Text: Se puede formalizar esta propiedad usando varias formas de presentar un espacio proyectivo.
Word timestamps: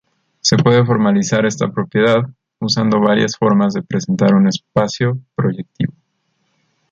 Se 0.39 0.57
puede 0.57 0.83
formalizar 0.83 1.45
esta 1.45 1.71
propiedad 1.71 2.27
usando 2.59 2.99
varias 2.99 3.37
formas 3.37 3.75
de 3.75 3.83
presentar 3.83 4.33
un 4.33 4.47
espacio 4.47 5.19
proyectivo. 5.35 5.93